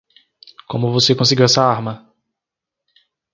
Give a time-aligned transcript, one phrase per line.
[0.67, 2.11] Como você conseguiu essa arma?